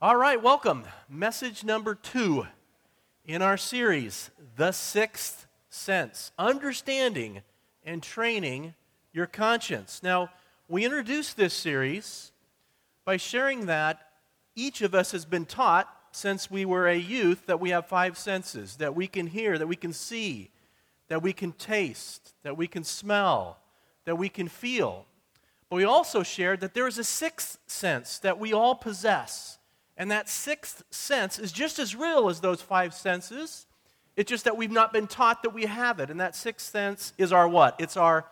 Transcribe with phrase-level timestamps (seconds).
[0.00, 0.84] All right, welcome.
[1.08, 2.46] Message number two
[3.26, 7.42] in our series, The Sixth Sense Understanding
[7.84, 8.74] and Training
[9.12, 10.00] Your Conscience.
[10.00, 10.30] Now,
[10.68, 12.30] we introduced this series
[13.04, 13.98] by sharing that
[14.54, 18.16] each of us has been taught since we were a youth that we have five
[18.16, 20.52] senses that we can hear, that we can see,
[21.08, 23.58] that we can taste, that we can smell,
[24.04, 25.06] that we can feel.
[25.68, 29.57] But we also shared that there is a sixth sense that we all possess
[29.98, 33.66] and that sixth sense is just as real as those five senses.
[34.16, 36.08] It's just that we've not been taught that we have it.
[36.08, 37.74] And that sixth sense is our what?
[37.80, 38.24] It's our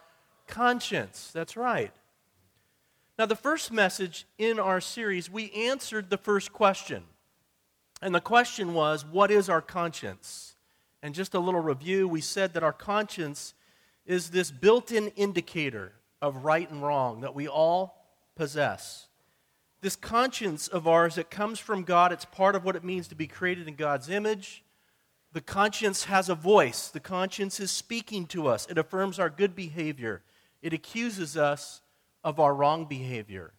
[0.47, 1.31] conscience.
[1.35, 1.93] That's right.
[3.19, 7.03] Now, the first message in our series, we answered the first question.
[8.01, 10.55] And the question was, what is our conscience?
[11.03, 13.55] And just a little review, we said that our conscience
[14.05, 19.06] is this built in indicator of right and wrong that we all possess
[19.87, 23.15] this conscience of ours that comes from God, it's part of what it means to
[23.15, 24.65] be created in God's image.
[25.33, 26.89] The conscience has a voice.
[26.89, 28.67] The conscience is speaking to us.
[28.69, 30.25] It affirms our good behavior.
[30.61, 31.83] It accuses us
[32.25, 33.53] of our wrong behavior.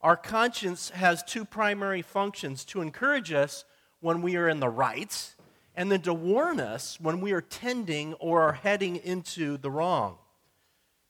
[0.00, 3.64] Our conscience has two primary functions to encourage us
[4.00, 5.36] when we are in the right,
[5.76, 10.18] and then to warn us when we are tending or are heading into the wrong.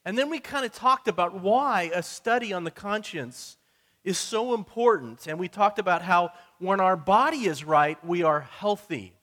[0.05, 3.56] And then we kind of talked about why a study on the conscience
[4.05, 5.27] is so important.
[5.27, 9.15] And we talked about how when our body is right, we are healthy.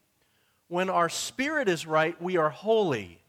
[0.68, 3.20] When our spirit is right, we are holy.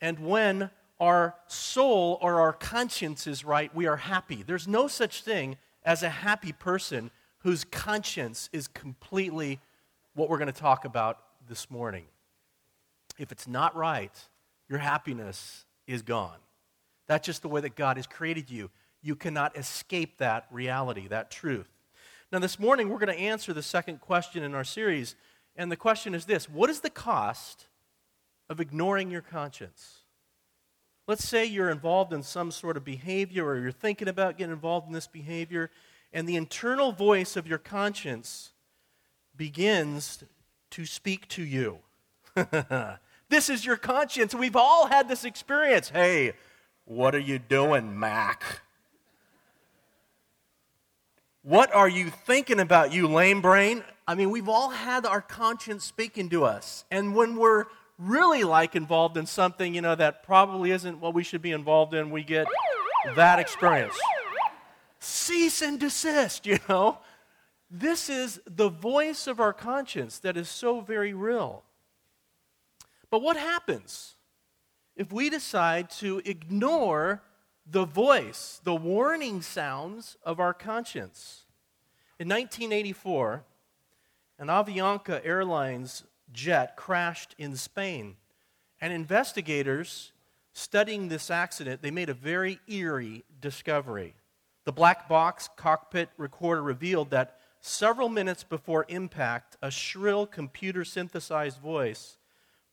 [0.00, 4.42] And when our soul or our conscience is right, we are happy.
[4.42, 9.60] There's no such thing as a happy person whose conscience is completely
[10.14, 12.04] what we're going to talk about this morning.
[13.18, 14.12] If it's not right,
[14.68, 16.38] your happiness is gone.
[17.06, 18.70] That's just the way that God has created you.
[19.02, 21.68] You cannot escape that reality, that truth.
[22.30, 25.16] Now, this morning, we're going to answer the second question in our series.
[25.56, 27.66] And the question is this What is the cost
[28.48, 29.98] of ignoring your conscience?
[31.08, 34.86] Let's say you're involved in some sort of behavior or you're thinking about getting involved
[34.86, 35.70] in this behavior,
[36.12, 38.52] and the internal voice of your conscience
[39.36, 40.22] begins
[40.70, 41.78] to speak to you.
[43.28, 44.34] this is your conscience.
[44.34, 45.90] We've all had this experience.
[45.90, 46.32] Hey,
[46.84, 48.62] what are you doing, Mac?
[51.42, 53.82] What are you thinking about, you lame brain?
[54.06, 56.84] I mean, we've all had our conscience speaking to us.
[56.88, 57.64] And when we're
[57.98, 61.94] really like involved in something, you know, that probably isn't what we should be involved
[61.94, 62.46] in, we get
[63.16, 63.98] that experience.
[65.00, 66.98] Cease and desist, you know.
[67.68, 71.64] This is the voice of our conscience that is so very real.
[73.10, 74.14] But what happens
[74.94, 77.22] if we decide to ignore
[77.66, 81.44] the voice, the warning sounds of our conscience.
[82.18, 83.44] In 1984,
[84.38, 88.16] an Avianca Airlines jet crashed in Spain,
[88.80, 90.12] and investigators
[90.52, 94.14] studying this accident, they made a very eerie discovery.
[94.64, 101.58] The black box cockpit recorder revealed that several minutes before impact, a shrill computer synthesized
[101.58, 102.18] voice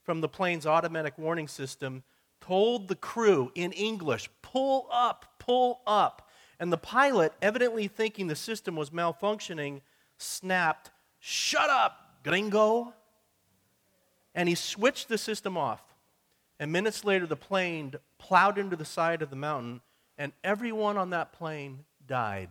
[0.03, 2.03] from the plane's automatic warning system
[2.50, 6.28] told the crew in English, pull up, pull up.
[6.60, 9.82] And the pilot, evidently thinking the system was malfunctioning,
[10.18, 10.90] snapped,
[11.20, 12.96] shut up, gringo.
[14.34, 15.84] And he switched the system off.
[16.60, 19.81] And minutes later, the plane plowed into the side of the mountain,
[20.18, 22.50] and everyone on that plane died.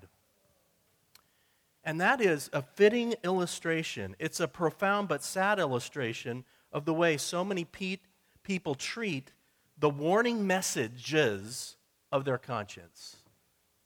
[1.83, 4.15] And that is a fitting illustration.
[4.21, 7.99] It's a profound but sad illustration of the way so many pe-
[8.45, 9.33] people treat
[9.79, 11.77] the warning messages
[12.11, 13.17] of their conscience.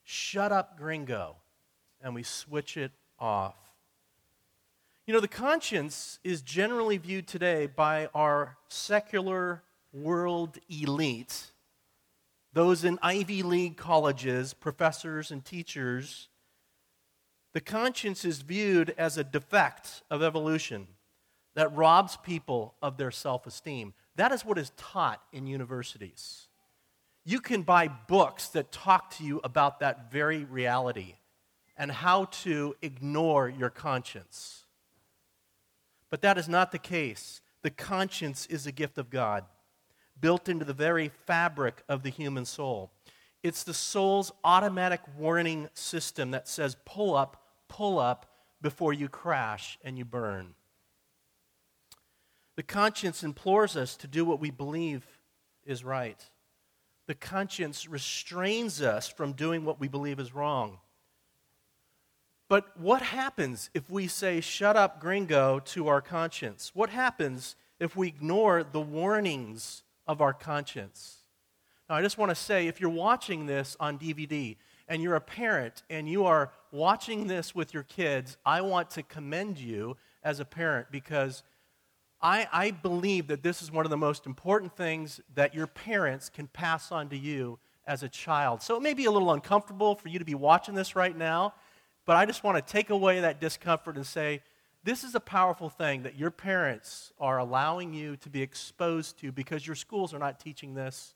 [0.05, 1.37] Shut up, gringo.
[2.01, 3.55] And we switch it off.
[5.07, 11.53] You know, the conscience is generally viewed today by our secular world elite,
[12.53, 16.29] those in Ivy League colleges, professors and teachers.
[17.53, 20.87] The conscience is viewed as a defect of evolution
[21.55, 23.95] that robs people of their self esteem.
[24.17, 26.49] That is what is taught in universities.
[27.25, 31.15] You can buy books that talk to you about that very reality
[31.77, 34.65] and how to ignore your conscience.
[36.11, 37.41] But that is not the case.
[37.63, 39.45] The conscience is a gift of God,
[40.21, 42.91] built into the very fabric of the human soul.
[43.43, 48.27] It's the soul's automatic warning system that says, pull up, pull up,
[48.63, 50.55] before you crash and you burn.
[52.57, 55.07] The conscience implores us to do what we believe
[55.65, 56.23] is right.
[57.07, 60.79] The conscience restrains us from doing what we believe is wrong.
[62.49, 66.71] But what happens if we say, shut up, gringo, to our conscience?
[66.75, 71.17] What happens if we ignore the warnings of our conscience?
[71.89, 74.57] Now, I just want to say if you're watching this on DVD
[74.87, 79.03] and you're a parent and you are watching this with your kids, I want to
[79.03, 81.43] commend you as a parent because
[82.23, 86.29] I, I believe that this is one of the most important things that your parents
[86.29, 88.63] can pass on to you as a child.
[88.63, 91.55] So it may be a little uncomfortable for you to be watching this right now,
[92.07, 94.41] but I just want to take away that discomfort and say,
[94.85, 99.33] this is a powerful thing that your parents are allowing you to be exposed to
[99.33, 101.15] because your schools are not teaching this.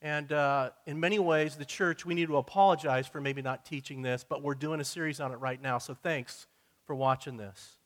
[0.00, 4.02] And uh, in many ways, the church, we need to apologize for maybe not teaching
[4.02, 5.78] this, but we're doing a series on it right now.
[5.78, 6.46] So thanks
[6.86, 7.78] for watching this.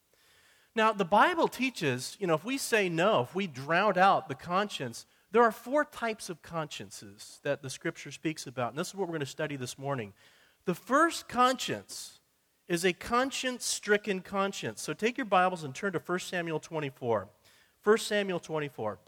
[0.78, 4.36] Now, the Bible teaches, you know, if we say no, if we drown out the
[4.36, 8.70] conscience, there are four types of consciences that the scripture speaks about.
[8.70, 10.12] And this is what we're going to study this morning.
[10.66, 12.20] The first conscience
[12.68, 14.80] is a conscience stricken conscience.
[14.80, 17.28] So take your Bibles and turn to 1 Samuel 24.
[17.82, 19.00] 1 Samuel 24.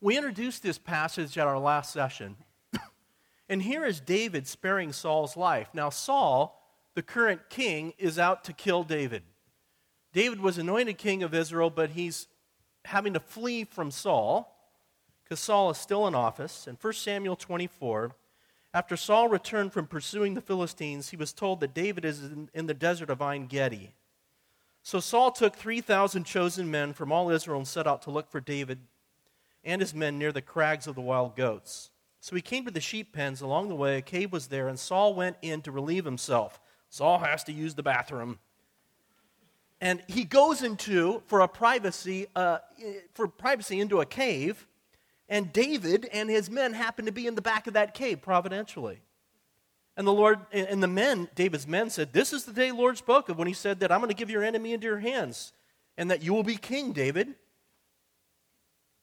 [0.00, 2.36] We introduced this passage at our last session.
[3.48, 5.70] and here is David sparing Saul's life.
[5.74, 6.62] Now, Saul,
[6.94, 9.24] the current king, is out to kill David.
[10.16, 12.26] David was anointed king of Israel, but he's
[12.86, 14.50] having to flee from Saul
[15.22, 16.66] because Saul is still in office.
[16.66, 18.12] In 1 Samuel 24,
[18.72, 22.64] after Saul returned from pursuing the Philistines, he was told that David is in, in
[22.64, 23.92] the desert of Ein Gedi.
[24.82, 28.40] So Saul took 3,000 chosen men from all Israel and set out to look for
[28.40, 28.78] David
[29.64, 31.90] and his men near the crags of the wild goats.
[32.20, 33.42] So he came to the sheep pens.
[33.42, 36.58] Along the way, a cave was there, and Saul went in to relieve himself.
[36.88, 38.38] Saul has to use the bathroom.
[39.80, 42.58] And he goes into, for a privacy, uh,
[43.12, 44.66] for privacy into a cave
[45.28, 49.00] and David and his men happen to be in the back of that cave providentially.
[49.96, 53.28] And the Lord and the men, David's men said, This is the day Lord spoke
[53.28, 55.52] of when he said that I'm going to give your enemy into your hands
[55.96, 57.34] and that you will be king, David.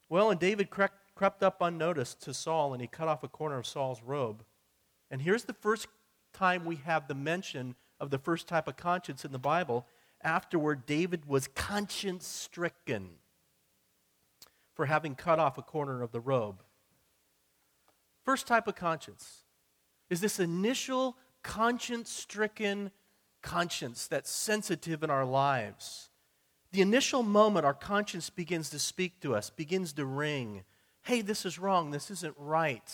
[0.07, 3.65] Well, and David crept up unnoticed to Saul and he cut off a corner of
[3.65, 4.43] Saul's robe.
[5.09, 5.87] And here's the first
[6.31, 9.87] time we have the mention of the first type of conscience in the Bible.
[10.23, 13.09] Afterward, David was conscience stricken
[14.73, 16.63] for having cut off a corner of the robe.
[18.23, 19.43] First type of conscience
[20.09, 22.91] is this initial conscience stricken
[23.41, 26.09] conscience that's sensitive in our lives.
[26.71, 30.63] The initial moment our conscience begins to speak to us, begins to ring.
[31.03, 31.91] Hey, this is wrong.
[31.91, 32.91] This isn't right.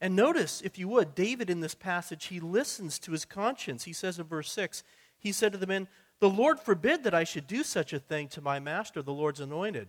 [0.00, 3.84] And notice, if you would, David in this passage, he listens to his conscience.
[3.84, 4.82] He says in verse 6,
[5.18, 5.88] he said to the men,
[6.20, 9.40] The Lord forbid that I should do such a thing to my master, the Lord's
[9.40, 9.88] anointed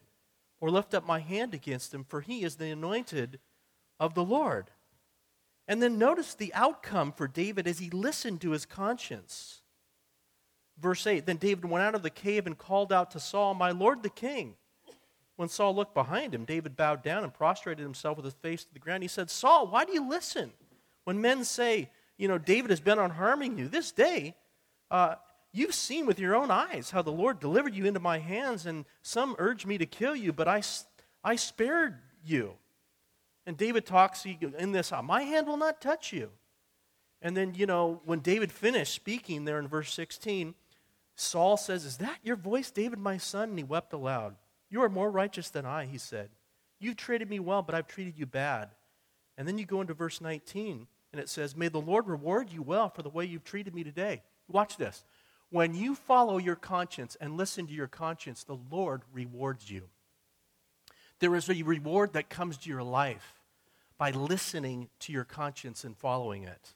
[0.61, 3.39] or lift up my hand against him, for he is the anointed
[3.99, 4.69] of the Lord.
[5.67, 9.61] And then notice the outcome for David as he listened to his conscience.
[10.79, 13.71] Verse 8 Then David went out of the cave and called out to Saul, My
[13.71, 14.55] Lord the king.
[15.35, 18.73] When Saul looked behind him, David bowed down and prostrated himself with his face to
[18.73, 19.03] the ground.
[19.03, 20.51] He said, Saul, why do you listen?
[21.05, 24.35] When men say, You know, David has been on harming you, this day
[24.91, 25.15] uh,
[25.51, 28.85] You've seen with your own eyes how the Lord delivered you into my hands, and
[29.01, 30.61] some urged me to kill you, but I,
[31.23, 32.53] I spared you.
[33.45, 36.29] And David talks in this, uh, my hand will not touch you.
[37.21, 40.53] And then, you know, when David finished speaking there in verse 16,
[41.15, 43.49] Saul says, Is that your voice, David, my son?
[43.49, 44.35] And he wept aloud.
[44.69, 46.29] You are more righteous than I, he said.
[46.79, 48.69] You've treated me well, but I've treated you bad.
[49.37, 52.61] And then you go into verse 19, and it says, May the Lord reward you
[52.61, 54.21] well for the way you've treated me today.
[54.47, 55.03] Watch this.
[55.51, 59.89] When you follow your conscience and listen to your conscience, the Lord rewards you.
[61.19, 63.41] There is a reward that comes to your life
[63.97, 66.73] by listening to your conscience and following it.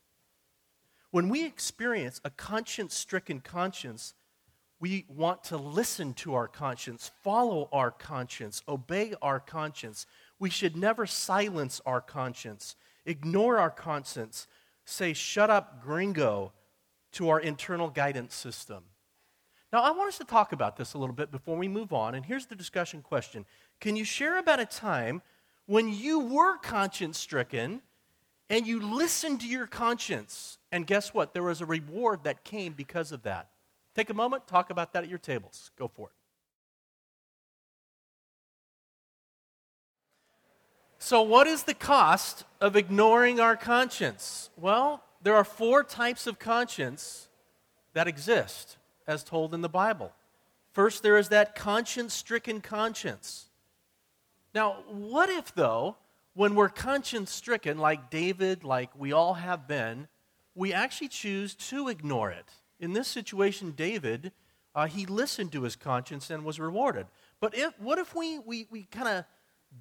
[1.12, 4.16] When we experience a conscience stricken conscience,
[4.80, 10.06] we want to listen to our conscience, follow our conscience, obey our conscience.
[10.40, 12.76] We should never silence our conscience,
[13.06, 14.48] ignore our conscience,
[14.84, 16.52] say, shut up, gringo,
[17.14, 18.84] to our internal guidance system.
[19.72, 22.14] Now, I want us to talk about this a little bit before we move on.
[22.14, 23.46] And here's the discussion question
[23.80, 25.22] Can you share about a time
[25.66, 27.82] when you were conscience stricken
[28.50, 30.60] and you listened to your conscience?
[30.72, 31.34] And guess what?
[31.34, 33.50] There was a reward that came because of that.
[33.96, 35.72] Take a moment, talk about that at your tables.
[35.78, 36.14] Go for it.
[41.00, 44.50] So, what is the cost of ignoring our conscience?
[44.56, 47.30] Well, there are four types of conscience
[47.94, 48.78] that exist,
[49.08, 50.12] as told in the Bible.
[50.72, 53.50] First, there is that conscience stricken conscience.
[54.54, 55.98] Now, what if, though,
[56.34, 60.08] when we're conscience stricken, like David, like we all have been,
[60.56, 62.46] we actually choose to ignore it?
[62.84, 64.34] in this situation, David,
[64.76, 67.08] uh, he listened to his conscience and was rewarded.
[67.40, 69.26] But if, what if we, we, we kind of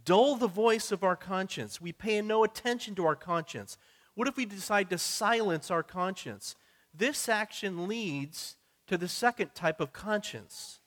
[0.05, 1.81] dull the voice of our conscience?
[1.81, 3.77] We pay no attention to our conscience.
[4.14, 6.54] What if we decide to silence our conscience?
[6.95, 10.81] This action leads to the second type of conscience,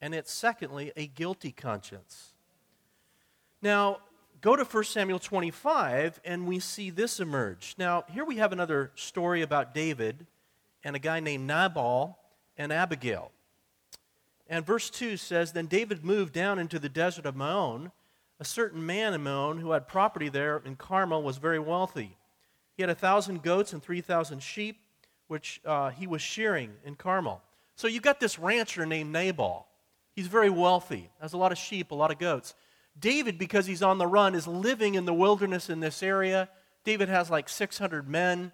[0.00, 2.32] and it's secondly a guilty conscience.
[3.60, 3.98] Now,
[4.40, 7.74] go to 1 Samuel 25, and we see this emerge.
[7.76, 10.26] Now, here we have another story about David
[10.82, 12.18] and a guy named Nabal
[12.56, 13.30] and Abigail.
[14.48, 17.92] And verse 2 says Then David moved down into the desert of Maon.
[18.40, 22.16] A certain man in Maon who had property there in Carmel was very wealthy.
[22.82, 24.80] He had a thousand goats and 3,000 sheep,
[25.28, 27.40] which uh, he was shearing in Carmel.
[27.76, 29.68] So you've got this rancher named Nabal.
[30.16, 32.56] He's very wealthy, has a lot of sheep, a lot of goats.
[32.98, 36.48] David, because he's on the run, is living in the wilderness in this area.
[36.82, 38.50] David has like 600 men.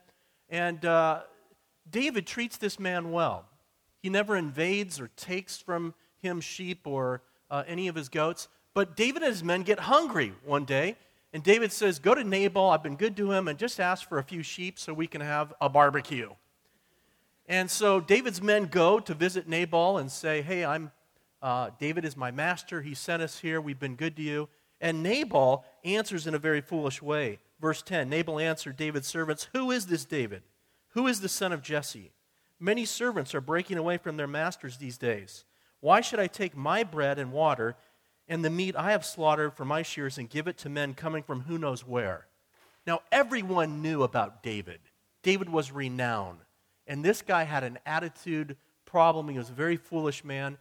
[0.50, 1.22] And uh,
[1.90, 3.46] David treats this man well.
[4.02, 8.48] He never invades or takes from him sheep or uh, any of his goats.
[8.74, 10.98] But David and his men get hungry one day,
[11.32, 14.18] and David says, Go to Nabal, I've been good to him, and just ask for
[14.18, 16.30] a few sheep so we can have a barbecue.
[17.46, 20.90] And so David's men go to visit Nabal and say, Hey, I'm
[21.40, 22.82] uh, David is my master.
[22.82, 23.60] He sent us here.
[23.60, 24.48] We've been good to you.
[24.80, 27.38] And Nabal answers in a very foolish way.
[27.60, 30.42] Verse 10 Nabal answered David's servants, Who is this David?
[30.90, 32.12] Who is the son of Jesse?
[32.60, 35.44] Many servants are breaking away from their masters these days.
[35.80, 37.76] Why should I take my bread and water
[38.28, 41.22] and the meat I have slaughtered for my shears and give it to men coming
[41.22, 42.26] from who knows where?
[42.86, 44.80] Now, everyone knew about David.
[45.22, 46.38] David was renowned.
[46.86, 48.56] And this guy had an attitude
[48.86, 49.28] problem.
[49.28, 50.58] He was a very foolish man.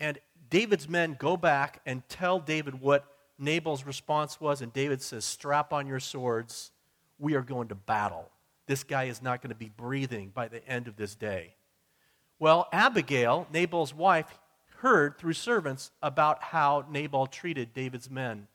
[0.00, 0.18] And
[0.50, 3.06] David's men go back and tell David what
[3.38, 4.60] Nabal's response was.
[4.60, 6.70] And David says, Strap on your swords.
[7.18, 8.30] We are going to battle
[8.66, 11.54] this guy is not going to be breathing by the end of this day.
[12.38, 14.38] Well, Abigail, Nabal's wife,
[14.80, 18.48] heard through servants about how Nabal treated David's men.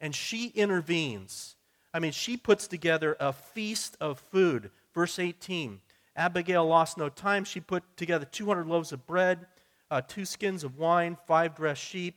[0.00, 1.56] And she intervenes.
[1.92, 4.70] I mean, she puts together a feast of food.
[4.94, 5.80] Verse 18
[6.16, 7.44] Abigail lost no time.
[7.44, 9.46] She put together 200 loaves of bread,
[9.90, 12.16] uh, two skins of wine, five dressed sheep,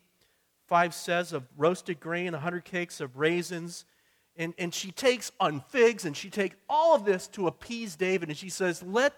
[0.68, 3.86] five seahs of roasted grain, 100 cakes of raisins,
[4.38, 8.30] and, and she takes on figs and she takes all of this to appease David.
[8.30, 9.14] And she says, Let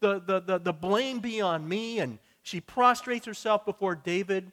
[0.00, 1.98] the, the, the, the blame be on me.
[1.98, 2.18] And
[2.48, 4.50] she prostrates herself before David.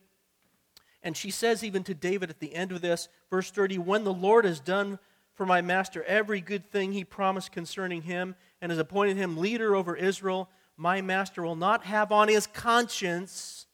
[1.02, 4.14] And she says, even to David at the end of this, verse 30, When the
[4.14, 5.00] Lord has done
[5.34, 9.76] for my master every good thing he promised concerning him and has appointed him leader
[9.76, 13.68] over Israel, my master will not have on his conscience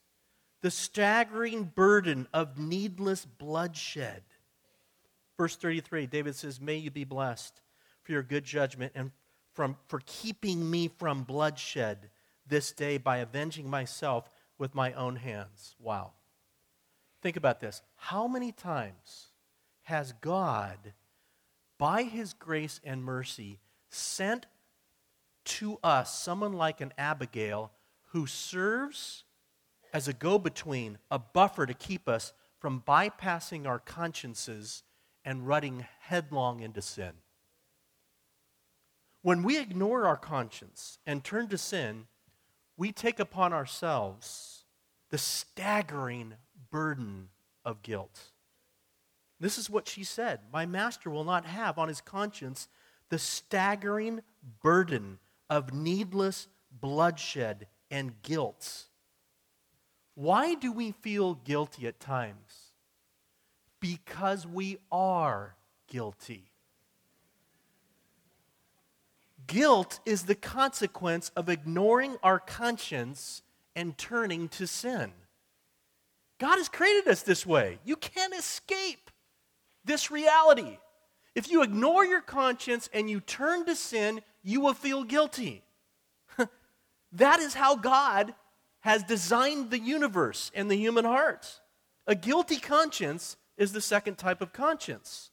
[0.61, 4.23] the staggering burden of needless bloodshed
[5.41, 7.61] Verse 33, David says, May you be blessed
[8.03, 9.09] for your good judgment and
[9.53, 12.11] from, for keeping me from bloodshed
[12.51, 14.29] this day by avenging myself
[14.59, 15.75] with my own hands.
[15.79, 16.11] Wow.
[17.23, 17.81] Think about this.
[17.95, 19.27] How many times
[19.83, 20.93] has God,
[21.77, 24.45] by his grace and mercy, sent
[25.45, 27.71] to us someone like an Abigail
[28.09, 29.23] who serves
[29.93, 34.83] as a go between, a buffer to keep us from bypassing our consciences
[35.23, 37.13] and running headlong into sin.
[39.21, 42.07] When we ignore our conscience and turn to sin,
[42.77, 44.65] we take upon ourselves
[45.09, 46.35] the staggering
[46.69, 47.29] burden
[47.65, 48.31] of guilt.
[49.39, 52.67] This is what she said My master will not have on his conscience
[53.09, 54.21] the staggering
[54.61, 58.85] burden of needless bloodshed and guilt.
[60.15, 62.71] Why do we feel guilty at times?
[63.81, 66.50] because we are guilty.
[69.51, 73.41] Guilt is the consequence of ignoring our conscience
[73.75, 75.11] and turning to sin.
[76.39, 77.79] God has created us this way.
[77.83, 79.11] You can't escape
[79.83, 80.77] this reality.
[81.35, 85.63] If you ignore your conscience and you turn to sin, you will feel guilty.
[87.11, 88.33] that is how God
[88.79, 91.59] has designed the universe and the human heart.
[92.07, 95.29] A guilty conscience is the second type of conscience.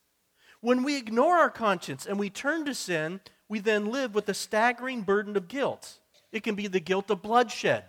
[0.60, 4.34] When we ignore our conscience and we turn to sin, we then live with the
[4.34, 5.98] staggering burden of guilt.
[6.32, 7.84] It can be the guilt of bloodshed,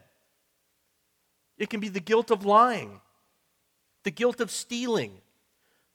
[1.57, 3.01] it can be the guilt of lying,
[4.03, 5.13] the guilt of stealing,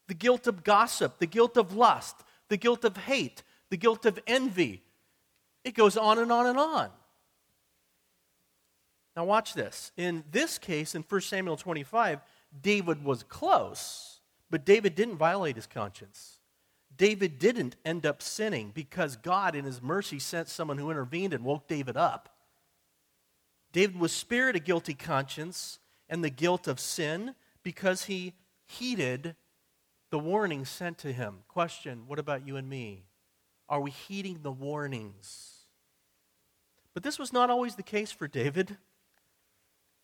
[0.08, 2.16] the guilt of gossip, the guilt of lust,
[2.48, 4.82] the guilt of hate, the guilt of envy.
[5.64, 6.90] It goes on and on and on.
[9.16, 9.92] Now, watch this.
[9.96, 12.20] In this case, in 1 Samuel 25,
[12.60, 14.14] David was close
[14.54, 16.38] but David didn't violate his conscience.
[16.96, 21.44] David didn't end up sinning because God, in his mercy, sent someone who intervened and
[21.44, 22.28] woke David up.
[23.72, 28.34] David was spared a guilty conscience and the guilt of sin because he
[28.66, 29.34] heeded
[30.10, 31.38] the warnings sent to him.
[31.48, 33.04] Question What about you and me?
[33.68, 35.50] Are we heeding the warnings?
[36.92, 38.76] But this was not always the case for David,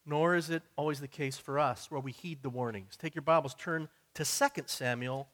[0.05, 2.97] nor is it always the case for us where we heed the warnings.
[2.97, 5.29] Take your Bibles, turn to 2 Samuel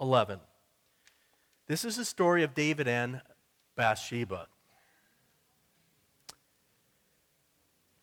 [0.00, 0.40] 11.
[1.68, 3.20] This is the story of David and
[3.76, 4.48] Bathsheba.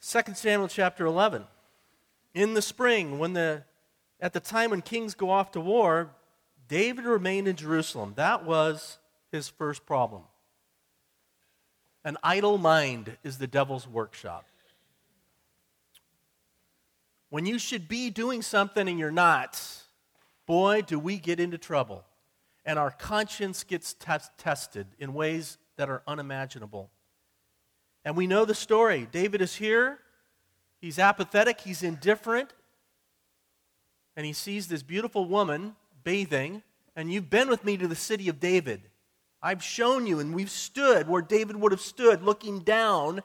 [0.08, 1.46] 2 Samuel chapter 11.
[2.36, 3.64] In the spring, when the,
[4.20, 6.12] at the time when kings go off to war,
[6.68, 8.14] David remained in Jerusalem.
[8.16, 9.00] That was
[9.32, 10.22] his first problem.
[12.04, 14.46] An idle mind is the devil's workshop.
[17.32, 19.60] When you should be doing something and you're not,
[20.46, 22.04] boy, do we get into trouble.
[22.66, 26.90] And our conscience gets test- tested in ways that are unimaginable.
[28.04, 29.08] And we know the story.
[29.12, 30.00] David is here,
[30.80, 32.54] he's apathetic, he's indifferent,
[34.16, 36.64] and he sees this beautiful woman bathing.
[36.96, 38.82] And you've been with me to the city of David.
[39.42, 43.22] I've shown you, and we've stood where David would have stood, looking down,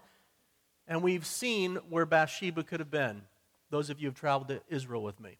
[0.88, 3.22] and we've seen where Bathsheba could have been.
[3.70, 5.38] Those of you who have traveled to Israel with me.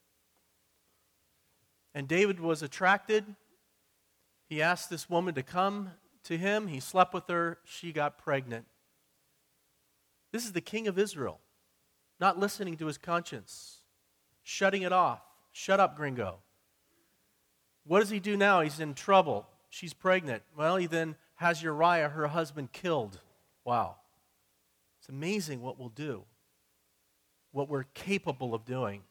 [1.92, 3.24] And David was attracted.
[4.50, 5.92] He asked this woman to come
[6.24, 6.66] to him.
[6.66, 7.58] He slept with her.
[7.64, 8.66] She got pregnant.
[10.32, 11.38] This is the king of Israel,
[12.18, 13.78] not listening to his conscience,
[14.42, 15.22] shutting it off.
[15.52, 16.38] Shut up, gringo.
[17.84, 18.60] What does he do now?
[18.60, 19.46] He's in trouble.
[19.68, 20.42] She's pregnant.
[20.56, 23.20] Well, he then has Uriah, her husband, killed.
[23.64, 23.96] Wow.
[24.98, 26.24] It's amazing what we'll do,
[27.52, 29.02] what we're capable of doing.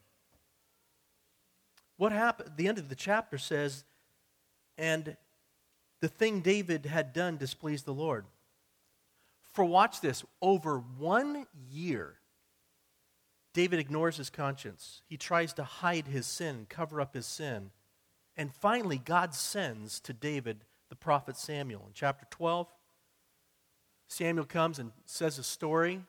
[1.96, 2.52] What happened?
[2.56, 3.84] The end of the chapter says,
[4.78, 5.16] and
[6.00, 8.24] the thing David had done displeased the Lord.
[9.52, 12.14] For watch this, over one year,
[13.52, 15.02] David ignores his conscience.
[15.06, 17.70] He tries to hide his sin, cover up his sin.
[18.36, 21.84] And finally, God sends to David the prophet Samuel.
[21.86, 22.68] In chapter 12,
[24.06, 26.00] Samuel comes and says a story.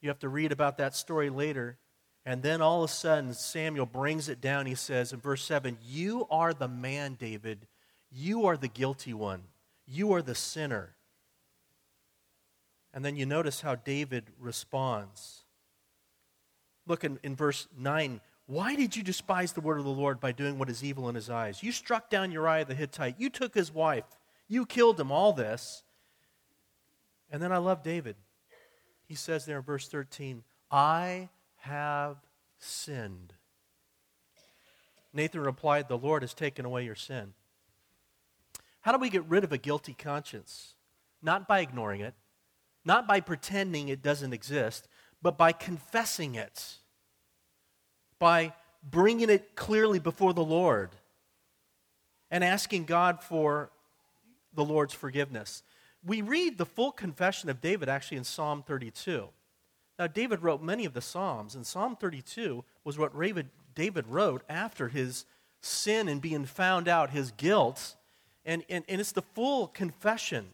[0.00, 1.78] You have to read about that story later.
[2.24, 4.66] And then all of a sudden, Samuel brings it down.
[4.66, 7.66] He says in verse 7 You are the man, David.
[8.10, 9.42] You are the guilty one.
[9.86, 10.96] You are the sinner.
[12.92, 15.44] And then you notice how David responds.
[16.86, 18.20] Look in, in verse 9
[18.50, 21.14] why did you despise the word of the Lord by doing what is evil in
[21.14, 21.62] his eyes?
[21.62, 23.14] You struck down Uriah the Hittite.
[23.16, 24.02] You took his wife.
[24.48, 25.12] You killed him.
[25.12, 25.84] All this.
[27.30, 28.16] And then I love David.
[29.06, 32.16] He says there in verse 13, I have
[32.58, 33.34] sinned.
[35.14, 37.34] Nathan replied, The Lord has taken away your sin.
[38.80, 40.74] How do we get rid of a guilty conscience?
[41.22, 42.14] Not by ignoring it,
[42.84, 44.88] not by pretending it doesn't exist,
[45.22, 46.78] but by confessing it
[48.20, 48.52] by
[48.88, 50.90] bringing it clearly before the Lord
[52.30, 53.72] and asking God for
[54.54, 55.64] the Lord's forgiveness.
[56.04, 59.28] We read the full confession of David actually in Psalm 32.
[59.98, 63.12] Now, David wrote many of the Psalms, and Psalm 32 was what
[63.74, 65.24] David wrote after his
[65.60, 67.96] sin and being found out, his guilt.
[68.44, 70.48] And, and, and it's the full confession.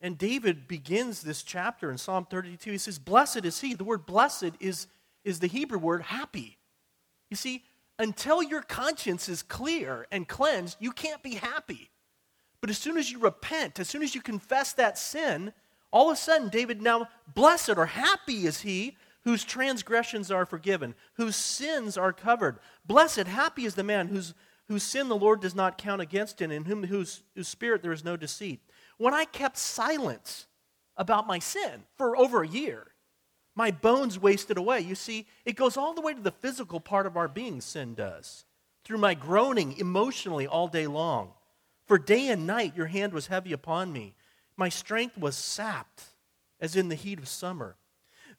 [0.00, 2.70] And David begins this chapter in Psalm 32.
[2.70, 3.74] He says, Blessed is he.
[3.74, 4.88] The word blessed is
[5.26, 6.56] is the Hebrew word happy.
[7.28, 7.64] You see,
[7.98, 11.90] until your conscience is clear and cleansed, you can't be happy.
[12.60, 15.52] But as soon as you repent, as soon as you confess that sin,
[15.90, 20.94] all of a sudden, David now, blessed or happy is he whose transgressions are forgiven,
[21.14, 22.60] whose sins are covered.
[22.84, 24.32] Blessed, happy is the man whose,
[24.68, 27.92] whose sin the Lord does not count against him, in whom, whose, whose spirit there
[27.92, 28.60] is no deceit.
[28.98, 30.46] When I kept silence
[30.96, 32.88] about my sin for over a year,
[33.54, 34.80] my bones wasted away.
[34.80, 37.94] You see, it goes all the way to the physical part of our being, sin
[37.94, 38.44] does.
[38.84, 41.32] Through my groaning emotionally all day long.
[41.86, 44.14] For day and night your hand was heavy upon me.
[44.56, 46.02] My strength was sapped
[46.60, 47.76] as in the heat of summer.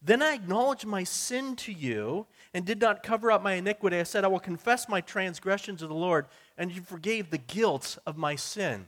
[0.01, 3.99] Then I acknowledged my sin to you and did not cover up my iniquity.
[3.99, 6.25] I said, I will confess my transgressions to the Lord,
[6.57, 8.87] and you forgave the guilt of my sin.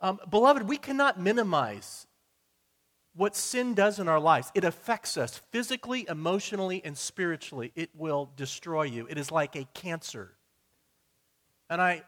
[0.00, 2.08] Um, beloved, we cannot minimize
[3.14, 7.70] what sin does in our lives, it affects us physically, emotionally, and spiritually.
[7.76, 9.06] It will destroy you.
[9.08, 10.32] It is like a cancer.
[11.70, 12.02] And I,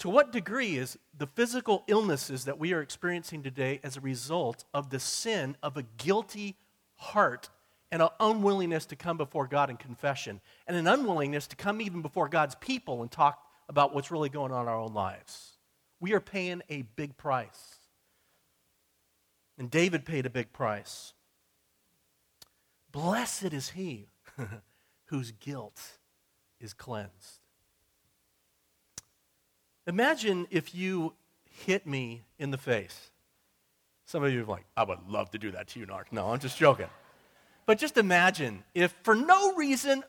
[0.00, 4.66] to what degree is the physical illnesses that we are experiencing today as a result
[4.74, 6.58] of the sin of a guilty
[6.96, 7.48] heart
[7.90, 12.02] and an unwillingness to come before God in confession and an unwillingness to come even
[12.02, 15.56] before God's people and talk about what's really going on in our own lives?
[16.00, 17.76] We are paying a big price.
[19.58, 21.12] And David paid a big price.
[22.92, 24.06] Blessed is he
[25.06, 25.80] whose guilt
[26.60, 27.40] is cleansed.
[29.86, 31.14] Imagine if you
[31.50, 33.10] hit me in the face.
[34.04, 36.12] Some of you are like, I would love to do that to you, Mark.
[36.12, 36.88] No, I'm just joking.
[37.68, 40.02] But just imagine if, for no reason,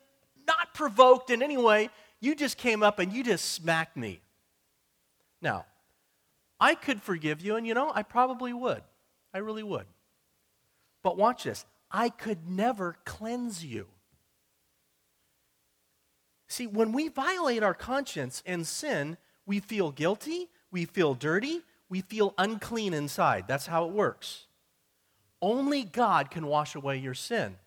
[0.48, 1.90] not provoked in any way,
[2.22, 4.22] you just came up and you just smacked me.
[5.42, 5.66] Now,
[6.58, 8.82] I could forgive you, and you know, I probably would.
[9.34, 9.86] I really would.
[11.04, 13.88] But watch this I could never cleanse you.
[16.48, 22.00] See, when we violate our conscience and sin, we feel guilty, we feel dirty, we
[22.00, 23.50] feel unclean inside.
[23.50, 24.46] That's how it works.
[25.42, 27.58] Only God can wash away your sin.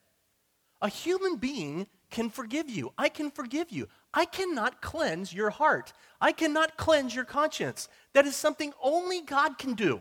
[0.81, 2.93] A human being can forgive you.
[2.99, 3.89] I can forgive you.
[4.13, 5.93] I cannot cleanse your heart.
[6.21, 7.89] I cannot cleanse your conscience.
[8.13, 10.01] That is something only God can do.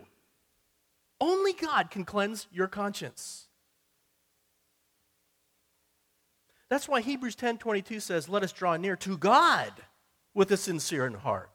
[1.20, 3.48] Only God can cleanse your conscience.
[6.68, 9.86] That's why Hebrews 10:22 says, "Let us draw near to God
[10.34, 11.51] with a sincere heart,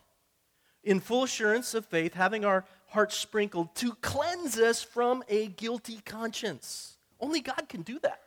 [0.87, 6.01] in full assurance of faith, having our hearts sprinkled to cleanse us from a guilty
[6.01, 8.23] conscience." Only God can do that.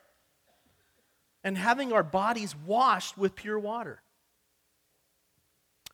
[1.43, 4.04] And having our bodies washed with pure water.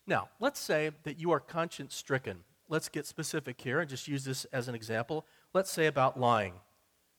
[0.07, 2.43] Now, let's say that you are conscience stricken.
[2.67, 5.25] Let's get specific here and just use this as an example.
[5.53, 6.59] Let's say about lying.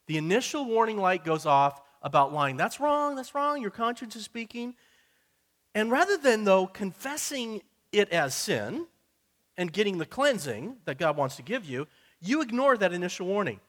[0.07, 2.57] The initial warning light goes off about lying.
[2.57, 4.77] That's wrong, that's wrong, your conscience is speaking.
[5.75, 8.87] And rather than, though, confessing it as sin
[9.57, 11.87] and getting the cleansing that God wants to give you,
[12.21, 13.61] you ignore that initial warning.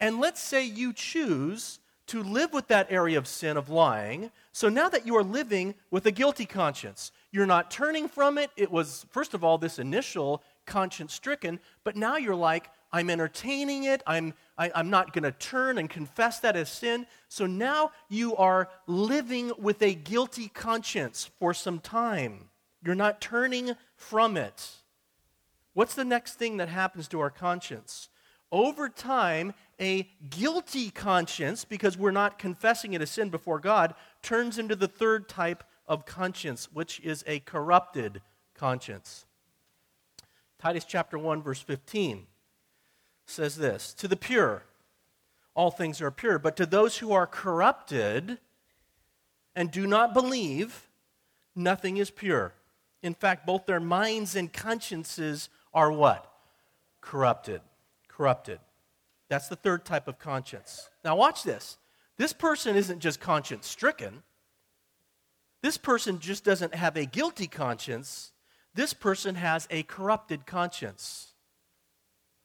[0.00, 1.78] And let's say you choose
[2.08, 4.30] to live with that area of sin of lying.
[4.52, 8.50] So now that you are living with a guilty conscience, you're not turning from it.
[8.56, 13.84] It was, first of all, this initial conscience stricken, but now you're like, I'm entertaining
[13.84, 14.02] it.
[14.06, 17.06] I'm, I, am i am not going to turn and confess that as sin.
[17.28, 22.48] So now you are living with a guilty conscience for some time.
[22.84, 24.70] You're not turning from it.
[25.76, 28.08] What's the next thing that happens to our conscience?
[28.50, 34.56] Over time, a guilty conscience, because we're not confessing it as sin before God, turns
[34.56, 38.22] into the third type of conscience, which is a corrupted
[38.54, 39.26] conscience.
[40.58, 42.26] Titus chapter 1, verse 15
[43.26, 44.62] says this To the pure,
[45.54, 48.38] all things are pure, but to those who are corrupted
[49.54, 50.88] and do not believe,
[51.54, 52.54] nothing is pure.
[53.02, 56.28] In fact, both their minds and consciences are what?
[57.00, 57.60] Corrupted.
[58.08, 58.58] Corrupted.
[59.28, 60.88] That's the third type of conscience.
[61.04, 61.78] Now, watch this.
[62.16, 64.22] This person isn't just conscience stricken.
[65.62, 68.32] This person just doesn't have a guilty conscience.
[68.74, 71.34] This person has a corrupted conscience.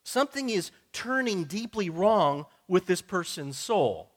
[0.04, 4.12] Something is turning deeply wrong with this person's soul.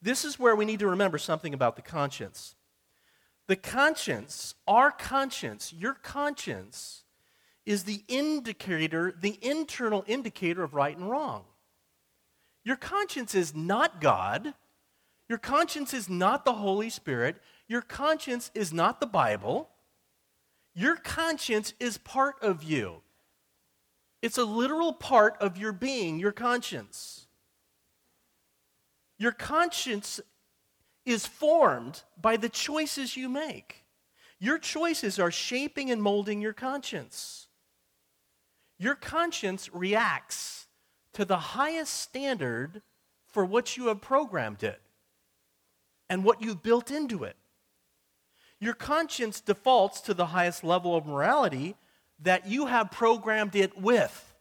[0.00, 2.54] This is where we need to remember something about the conscience.
[3.48, 7.04] The conscience, our conscience, your conscience,
[7.68, 11.44] is the indicator, the internal indicator of right and wrong.
[12.64, 14.54] Your conscience is not God.
[15.28, 17.36] Your conscience is not the Holy Spirit.
[17.68, 19.68] Your conscience is not the Bible.
[20.74, 23.02] Your conscience is part of you.
[24.22, 27.26] It's a literal part of your being, your conscience.
[29.18, 30.22] Your conscience
[31.04, 33.84] is formed by the choices you make.
[34.38, 37.47] Your choices are shaping and molding your conscience.
[38.78, 40.66] Your conscience reacts
[41.14, 42.82] to the highest standard
[43.26, 44.80] for what you have programmed it
[46.08, 47.36] and what you've built into it.
[48.60, 51.76] Your conscience defaults to the highest level of morality
[52.20, 54.34] that you have programmed it with.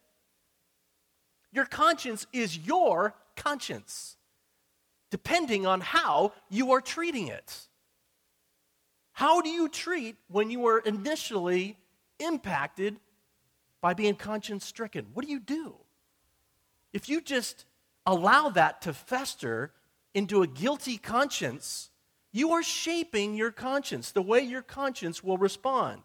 [1.51, 4.17] Your conscience is your conscience,
[5.11, 7.67] depending on how you are treating it.
[9.13, 11.77] How do you treat when you were initially
[12.19, 12.97] impacted
[13.81, 15.07] by being conscience stricken?
[15.13, 15.75] What do you do?
[16.93, 17.65] If you just
[18.05, 19.71] allow that to fester
[20.13, 21.89] into a guilty conscience,
[22.31, 26.01] you are shaping your conscience, the way your conscience will respond.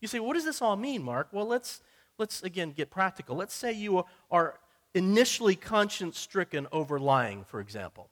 [0.00, 1.28] You say, what does this all mean, Mark?
[1.32, 1.80] Well, let's,
[2.18, 3.36] let's again get practical.
[3.36, 4.58] Let's say you are
[4.94, 8.08] initially conscience stricken over lying, for example,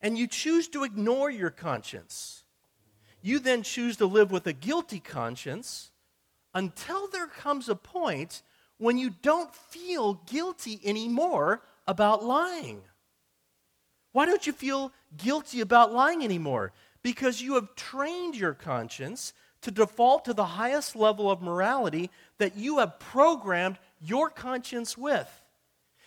[0.00, 2.44] and you choose to ignore your conscience.
[3.22, 5.89] You then choose to live with a guilty conscience
[6.54, 8.42] until there comes a point
[8.78, 12.82] when you don't feel guilty anymore about lying.
[14.12, 16.72] Why don't you feel guilty about lying anymore?
[17.02, 19.32] Because you have trained your conscience
[19.62, 25.28] to default to the highest level of morality that you have programmed your conscience with.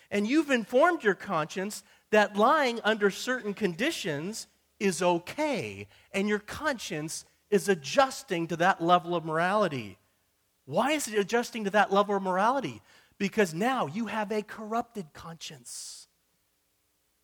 [0.10, 4.48] And you've informed your conscience that lying under certain conditions
[4.80, 9.98] is okay, and your conscience is adjusting to that level of morality.
[10.66, 12.82] Why is it adjusting to that level of morality?
[13.18, 16.08] Because now you have a corrupted conscience.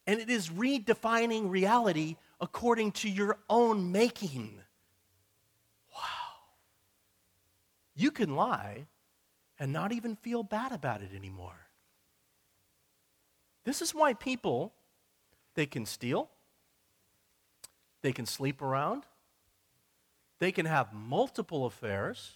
[0.06, 4.60] And it is redefining reality according to your own making.
[5.96, 6.02] Wow.
[7.96, 8.88] You can lie
[9.60, 11.68] and not even feel bad about it anymore.
[13.66, 14.74] This is why people
[15.56, 16.30] they can steal,
[18.02, 19.04] they can sleep around,
[20.40, 22.34] they can have multiple affairs,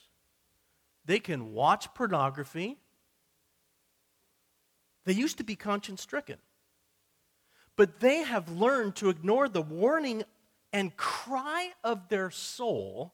[1.06, 2.78] they can watch pornography.
[5.06, 6.38] They used to be conscience stricken.
[7.76, 10.24] But they have learned to ignore the warning
[10.72, 13.14] and cry of their soul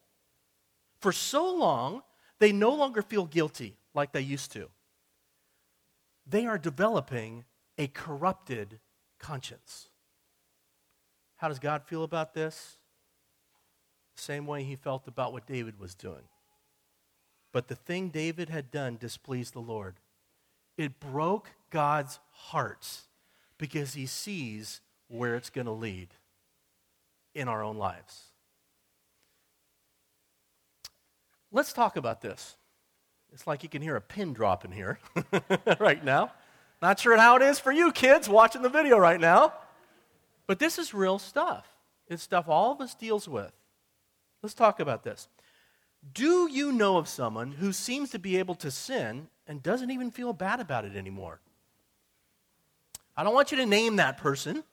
[0.99, 2.03] for so long,
[2.39, 4.69] they no longer feel guilty like they used to.
[6.27, 7.45] They are developing
[7.77, 8.79] a corrupted
[9.17, 9.89] conscience.
[11.37, 12.77] How does God feel about this?
[14.15, 16.23] Same way he felt about what David was doing.
[17.51, 19.95] But the thing David had done displeased the Lord.
[20.77, 23.01] It broke God's heart
[23.57, 26.09] because he sees where it's going to lead
[27.33, 28.25] in our own lives.
[31.51, 32.55] Let's talk about this.
[33.33, 34.99] It's like you can hear a pin drop in here
[35.79, 36.31] right now.
[36.81, 39.53] Not sure how it is for you kids watching the video right now.
[40.47, 41.67] But this is real stuff.
[42.07, 43.51] It's stuff all of us deals with.
[44.41, 45.27] Let's talk about this.
[46.13, 50.11] Do you know of someone who seems to be able to sin and doesn't even
[50.11, 51.39] feel bad about it anymore?
[53.17, 54.63] I don't want you to name that person.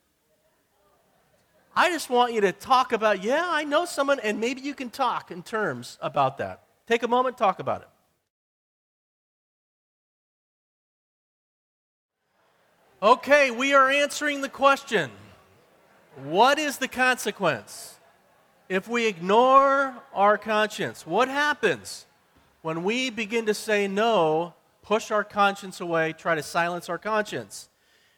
[1.75, 4.89] I just want you to talk about, yeah, I know someone, and maybe you can
[4.89, 6.63] talk in terms about that.
[6.87, 7.87] Take a moment, talk about it.
[13.03, 15.11] Okay, we are answering the question
[16.23, 17.96] what is the consequence
[18.69, 21.05] if we ignore our conscience?
[21.05, 22.05] What happens
[22.61, 27.69] when we begin to say no, push our conscience away, try to silence our conscience?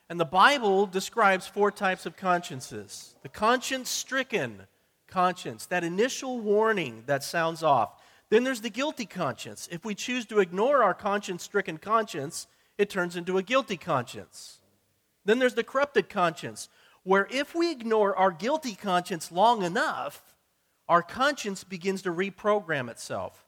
[0.10, 4.64] And the Bible describes four types of consciences the conscience stricken
[5.08, 8.02] conscience, that initial warning that sounds off.
[8.30, 9.68] Then there's the guilty conscience.
[9.72, 14.60] If we choose to ignore our conscience stricken conscience, it turns into a guilty conscience.
[15.26, 16.70] Then there's the corrupted conscience,
[17.04, 20.22] where if we ignore our guilty conscience long enough,
[20.90, 23.46] our conscience begins to reprogram itself.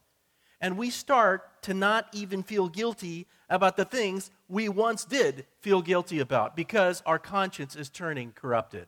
[0.62, 5.82] And we start to not even feel guilty about the things we once did feel
[5.82, 8.86] guilty about because our conscience is turning corrupted.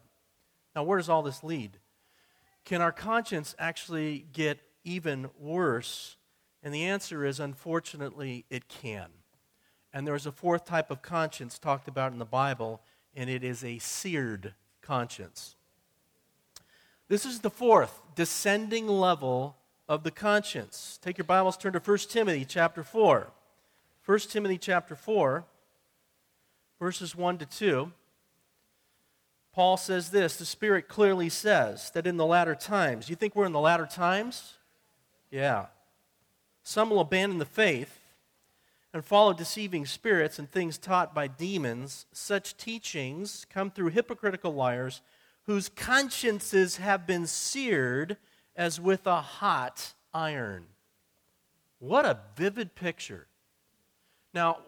[0.75, 1.79] Now, where does all this lead?
[2.63, 6.15] Can our conscience actually get even worse?
[6.61, 9.07] And the answer is unfortunately, it can.
[9.91, 12.81] And there's a fourth type of conscience talked about in the Bible,
[13.15, 15.55] and it is a seared conscience.
[17.13, 19.55] This is the fourth descending level
[19.87, 20.97] of the conscience.
[20.99, 23.27] Take your Bibles, turn to 1 Timothy chapter 4.
[24.03, 25.45] 1 Timothy chapter 4,
[26.79, 27.91] verses 1 to 2.
[29.53, 33.45] Paul says this the Spirit clearly says that in the latter times, you think we're
[33.45, 34.53] in the latter times?
[35.29, 35.67] Yeah.
[36.63, 37.99] Some will abandon the faith
[38.91, 45.01] and follow deceiving spirits and things taught by demons, such teachings come through hypocritical liars
[45.45, 48.17] whose consciences have been seared
[48.55, 50.65] as with a hot iron.
[51.79, 53.27] What a vivid picture.
[54.33, 54.59] Now,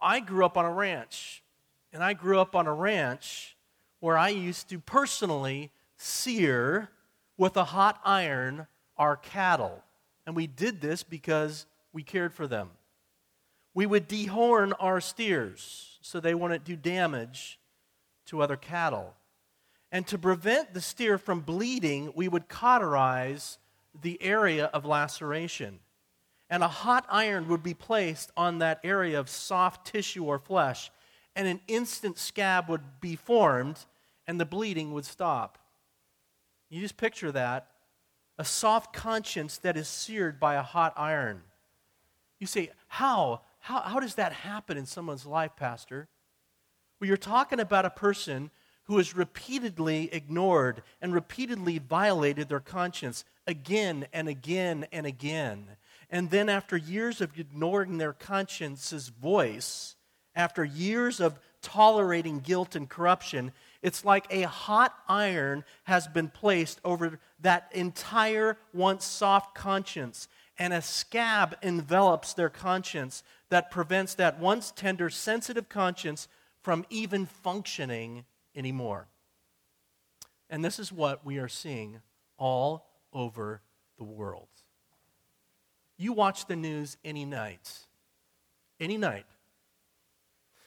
[0.00, 1.42] I grew up on a ranch,
[1.92, 3.56] and I grew up on a ranch
[4.00, 6.90] where I used to personally sear
[7.36, 9.82] with a hot iron our cattle.
[10.26, 12.70] And we did this because we cared for them.
[13.74, 17.58] We would dehorn our steers so they wouldn't do damage
[18.26, 19.14] to other cattle.
[19.90, 23.58] And to prevent the steer from bleeding, we would cauterize
[24.00, 25.80] the area of laceration.
[26.50, 30.90] And a hot iron would be placed on that area of soft tissue or flesh,
[31.34, 33.84] and an instant scab would be formed,
[34.26, 35.58] and the bleeding would stop.
[36.68, 37.68] You just picture that
[38.38, 41.42] a soft conscience that is seared by a hot iron.
[42.38, 43.42] You say, How?
[43.60, 46.08] How, how does that happen in someone's life, Pastor?
[47.00, 48.50] Well, you're talking about a person
[48.88, 55.66] who has repeatedly ignored and repeatedly violated their conscience again and again and again.
[56.10, 59.94] And then, after years of ignoring their conscience's voice,
[60.34, 66.80] after years of tolerating guilt and corruption, it's like a hot iron has been placed
[66.82, 74.40] over that entire once soft conscience, and a scab envelops their conscience that prevents that
[74.40, 76.26] once tender, sensitive conscience
[76.62, 78.24] from even functioning
[78.58, 79.06] anymore.
[80.50, 82.00] And this is what we are seeing
[82.36, 83.62] all over
[83.96, 84.48] the world.
[85.96, 87.70] You watch the news any night,
[88.80, 89.26] any night.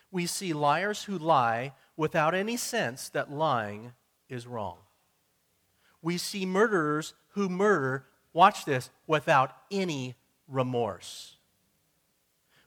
[0.10, 3.94] We see liars who lie without any sense that lying
[4.28, 4.78] is wrong.
[6.02, 10.16] We see murderers who murder, watch this, without any
[10.48, 11.38] remorse.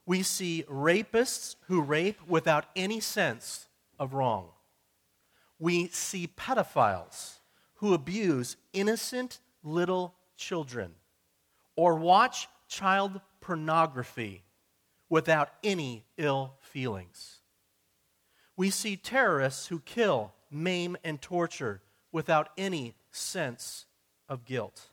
[0.05, 3.67] We see rapists who rape without any sense
[3.99, 4.49] of wrong.
[5.59, 7.39] We see pedophiles
[7.75, 10.95] who abuse innocent little children
[11.75, 14.43] or watch child pornography
[15.09, 17.39] without any ill feelings.
[18.57, 23.85] We see terrorists who kill, maim, and torture without any sense
[24.27, 24.89] of guilt.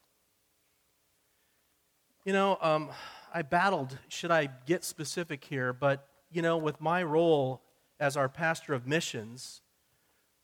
[2.25, 2.91] You know, um,
[3.33, 7.63] I battled, should I get specific here, but, you know, with my role
[7.99, 9.62] as our pastor of missions,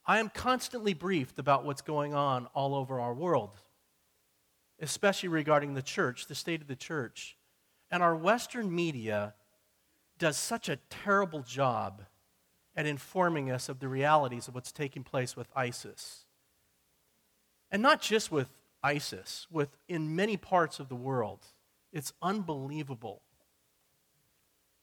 [0.09, 3.51] I am constantly briefed about what's going on all over our world,
[4.81, 7.37] especially regarding the church, the state of the church.
[7.91, 9.35] And our Western media
[10.19, 12.03] does such a terrible job
[12.75, 16.25] at informing us of the realities of what's taking place with ISIS.
[17.71, 18.49] And not just with
[18.83, 21.45] ISIS, with in many parts of the world.
[21.93, 23.21] It's unbelievable.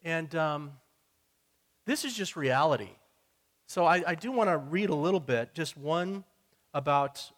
[0.04, 0.74] And um,
[1.88, 2.92] this is just reality.
[3.68, 6.24] So I, I do want to read a little bit, just one
[6.74, 7.32] about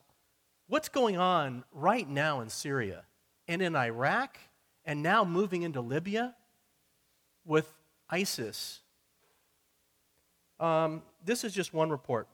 [0.67, 3.03] what's going on right now in Syria
[3.47, 4.37] and in Iraq
[4.85, 6.35] and now moving into Libya
[7.45, 7.71] with
[8.09, 8.81] ISIS.
[10.59, 12.27] Um, this is just one report.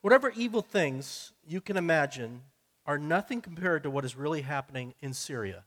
[0.00, 2.42] Whatever evil things you can imagine
[2.86, 5.64] are nothing compared to what is really happening in Syria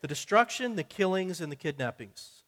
[0.00, 2.42] the destruction, the killings, and the kidnappings.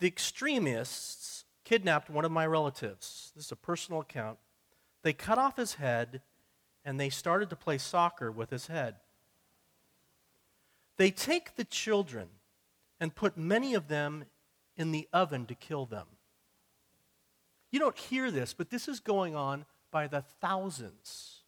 [0.00, 3.32] The extremists kidnapped one of my relatives.
[3.34, 4.38] This is a personal account.
[5.02, 6.22] They cut off his head
[6.84, 8.96] and they started to play soccer with his head.
[10.96, 12.28] They take the children
[13.00, 14.24] and put many of them
[14.76, 16.06] in the oven to kill them.
[17.70, 21.40] You don't hear this, but this is going on by the thousands.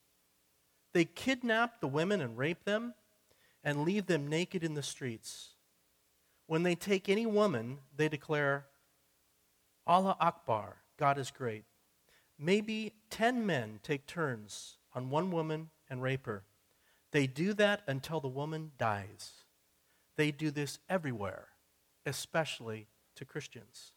[0.93, 2.95] They kidnap the women and rape them
[3.63, 5.51] and leave them naked in the streets.
[6.47, 8.67] When they take any woman, they declare,
[9.87, 11.65] Allah Akbar, God is great.
[12.39, 16.45] Maybe 10 men take turns on one woman and rape her.
[17.13, 19.45] They do that until the woman dies.
[20.17, 21.49] They do this everywhere,
[22.07, 23.93] especially to Christians.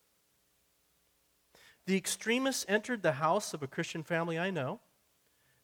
[1.85, 4.81] The extremists entered the house of a Christian family I know.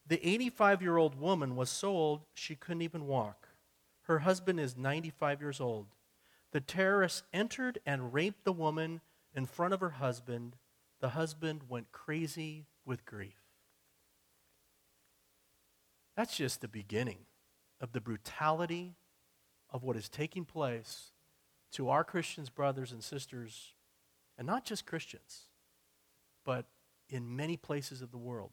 [0.08, 3.50] The 85 year old woman was so old she couldn't even walk.
[4.04, 5.88] Her husband is 95 years old.
[6.52, 9.02] The terrorists entered and raped the woman
[9.36, 10.56] in front of her husband.
[11.02, 13.42] The husband went crazy with grief.
[16.16, 17.26] That's just the beginning
[17.82, 18.96] of the brutality
[19.70, 21.12] of what is taking place
[21.74, 23.74] to our Christians, brothers and sisters,
[24.38, 25.48] and not just Christians,
[26.46, 26.66] but
[27.10, 28.52] in many places of the world.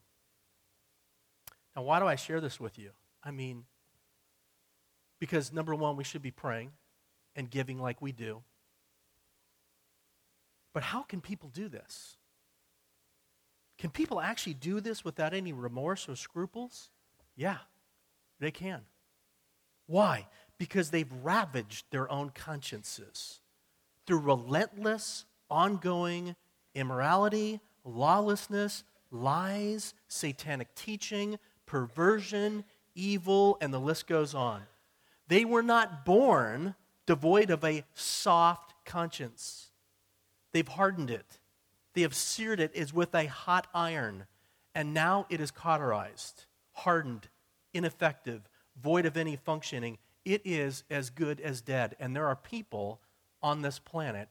[1.77, 2.91] Now, why do I share this with you?
[3.23, 3.65] I mean,
[5.21, 6.73] because number one, we should be praying
[7.37, 8.43] and giving like we do.
[10.73, 12.17] But how can people do this?
[13.79, 16.91] Can people actually do this without any remorse or scruples?
[17.35, 17.59] Yeah,
[18.39, 18.83] they can.
[19.87, 20.27] Why?
[20.59, 23.41] Because they've ravaged their own consciences
[24.07, 26.37] through relentless, ongoing
[26.75, 34.63] immorality, lawlessness, lies, satanic teaching, perversion, evil, and the list goes on.
[35.29, 36.75] They were not born
[37.07, 39.70] devoid of a soft conscience.
[40.53, 41.39] They've hardened it.
[41.95, 44.27] They have seared it as with a hot iron,
[44.75, 47.29] and now it is cauterized, hardened,
[47.75, 48.49] ineffective,
[48.81, 49.99] void of any functioning.
[50.25, 51.97] It is as good as dead.
[51.99, 53.01] And there are people
[53.43, 54.29] on this planet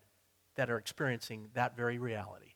[0.56, 2.54] that are experiencing that very reality.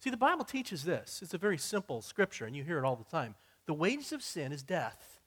[0.00, 1.20] See, the Bible teaches this.
[1.22, 3.34] It's a very simple scripture, and you hear it all the time.
[3.66, 5.20] The wages of sin is death.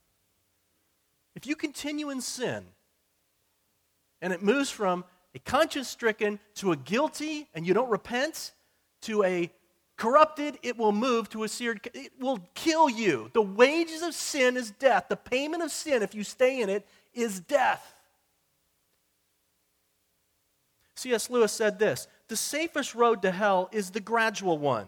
[1.36, 2.65] If you continue in sin,
[4.21, 5.05] and it moves from
[5.38, 8.53] a conscience stricken to a guilty, and you don't repent,
[9.01, 9.51] to a
[9.95, 13.29] corrupted, it will move to a seared, it will kill you.
[13.33, 15.05] The wages of sin is death.
[15.09, 17.93] The payment of sin, if you stay in it, is death.
[20.95, 21.29] C.S.
[21.29, 24.88] Lewis said this The safest road to hell is the gradual one,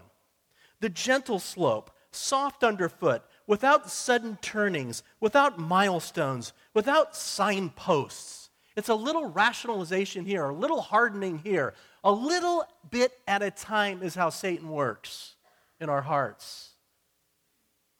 [0.79, 8.38] the gentle slope, soft underfoot, without sudden turnings, without milestones, without signposts.
[8.79, 11.73] It's a little rationalization here, a little hardening here.
[12.01, 15.35] A little bit at a time is how Satan works
[15.81, 16.69] in our hearts.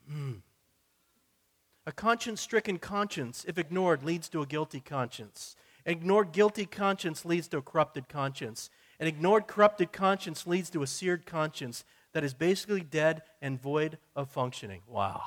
[0.09, 0.37] Mm.
[1.85, 5.57] A conscience stricken conscience, if ignored, leads to a guilty conscience.
[5.85, 8.69] Ignored guilty conscience leads to a corrupted conscience.
[9.01, 13.97] An ignored corrupted conscience leads to a seared conscience that is basically dead and void
[14.15, 14.79] of functioning.
[14.87, 15.23] Wow.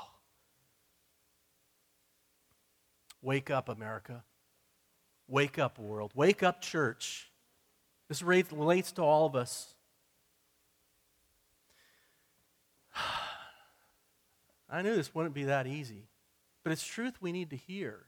[3.20, 4.24] Wake up, America.
[5.32, 6.12] Wake up, world.
[6.14, 7.30] Wake up, church.
[8.10, 9.74] This relates to all of us.
[14.68, 16.02] I knew this wouldn't be that easy,
[16.62, 18.00] but it's truth we need to hear.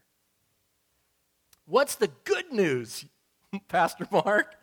[1.65, 3.07] What's the good news,
[3.69, 4.57] Pastor Mark?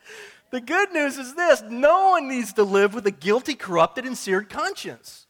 [0.52, 4.16] The good news is this no one needs to live with a guilty, corrupted, and
[4.16, 5.26] seared conscience.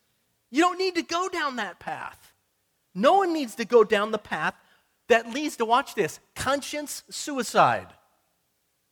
[0.49, 2.33] You don't need to go down that path.
[2.93, 4.53] No one needs to go down the path
[5.11, 7.87] that leads to, watch this, conscience suicide.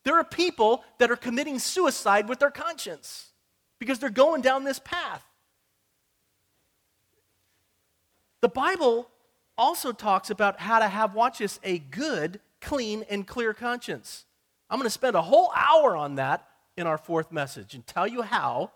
[0.04, 3.32] There are people that are committing suicide with their conscience
[3.80, 5.26] because they're going down this path.
[8.42, 9.10] The Bible
[9.58, 14.26] also talks about how to have, watch this, a good clean, and clear conscience.
[14.70, 18.08] I'm going to spend a whole hour on that in our fourth message and tell
[18.08, 18.72] you how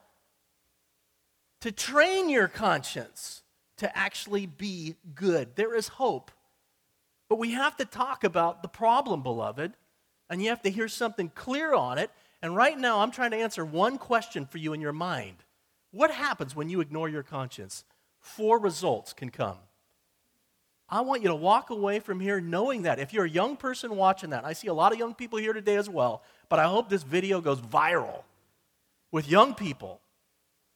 [1.59, 3.43] to train your conscience
[3.77, 5.55] to actually be good.
[5.55, 6.31] There is hope.
[7.29, 9.73] But we have to talk about the problem, beloved,
[10.29, 12.11] and you have to hear something clear on it.
[12.41, 15.37] And right now, I'm trying to answer one question for you in your mind
[15.91, 17.85] What happens when you ignore your conscience?
[18.19, 19.57] Four results can come.
[20.89, 22.99] I want you to walk away from here knowing that.
[22.99, 25.53] If you're a young person watching that, I see a lot of young people here
[25.53, 28.23] today as well, but I hope this video goes viral
[29.11, 30.01] with young people.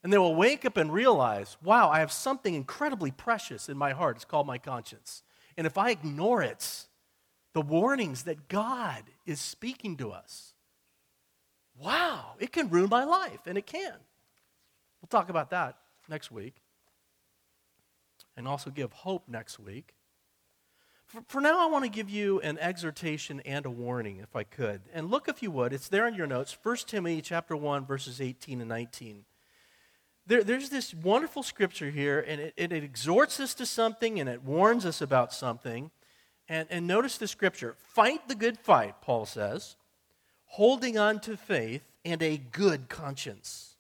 [0.04, 3.92] And they will wake up and realize, wow, I have something incredibly precious in my
[3.92, 4.16] heart.
[4.16, 5.24] It's called my conscience.
[5.58, 6.86] And if I ignore it,
[7.54, 10.54] the warnings that God is speaking to us,
[11.80, 13.96] wow, it can ruin my life, and it can.
[15.02, 15.78] We'll talk about that
[16.08, 16.56] next week
[18.36, 19.96] and also give hope next week.
[21.08, 24.44] For, for now, I want to give you an exhortation and a warning, if I
[24.44, 24.82] could.
[24.94, 28.22] And look, if you would, it's there in your notes, 1 Timothy chapter 1, verses
[28.22, 29.26] 18 and 19.
[30.28, 34.28] There, there's this wonderful scripture here, and it, it, it exhorts us to something and
[34.28, 35.90] it warns us about something.
[36.50, 39.78] And, and notice the scripture fight the good fight, Paul says,
[40.46, 43.76] holding on to faith and a good conscience.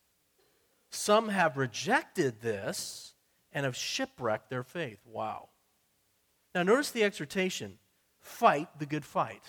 [0.90, 3.14] Some have rejected this
[3.52, 5.00] and have shipwrecked their faith.
[5.06, 5.50] Wow.
[6.56, 7.78] Now, notice the exhortation
[8.22, 9.44] fight the good fight.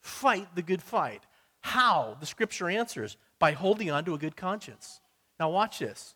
[0.00, 1.24] Fight the good fight.
[1.60, 2.16] How?
[2.20, 5.00] The scripture answers by holding on to a good conscience.
[5.38, 6.14] Now, watch this.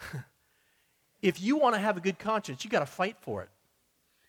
[1.22, 3.48] if you want to have a good conscience, you got to fight for it.